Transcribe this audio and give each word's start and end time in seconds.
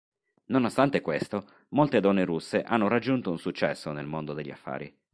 Nonostante 0.45 0.99
questo, 1.01 1.47
molte 1.69 1.99
donne 1.99 2.25
russe 2.25 2.63
hanno 2.63 2.87
raggiunto 2.87 3.29
un 3.29 3.37
successo 3.37 3.91
nel 3.91 4.07
mondo 4.07 4.33
degli 4.33 4.49
affari. 4.49 4.91